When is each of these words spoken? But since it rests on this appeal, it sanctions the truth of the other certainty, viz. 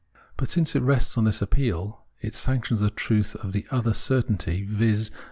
But 0.35 0.49
since 0.49 0.75
it 0.75 0.79
rests 0.81 1.15
on 1.15 1.25
this 1.25 1.43
appeal, 1.43 2.05
it 2.21 2.33
sanctions 2.33 2.81
the 2.81 2.89
truth 2.89 3.35
of 3.35 3.53
the 3.53 3.67
other 3.69 3.93
certainty, 3.93 4.63
viz. 4.65 5.11